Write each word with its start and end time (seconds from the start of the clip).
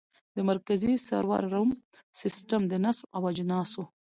د 0.35 0.37
مرکزي 0.49 0.93
سرور 1.07 1.43
روم 1.53 1.69
سیسټم 2.21 2.61
د 2.71 2.73
نصب 2.85 3.05
او 3.15 3.21
اجناسو 3.31 3.83